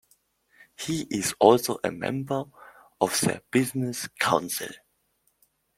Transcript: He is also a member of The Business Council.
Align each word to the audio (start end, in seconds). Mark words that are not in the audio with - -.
He 0.77 1.03
is 1.11 1.35
also 1.39 1.77
a 1.83 1.91
member 1.91 2.45
of 2.99 3.11
The 3.21 3.43
Business 3.51 4.07
Council. 4.17 4.69